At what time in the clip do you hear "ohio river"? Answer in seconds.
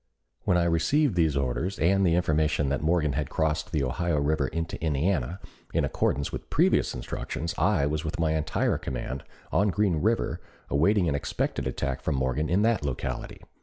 3.83-4.47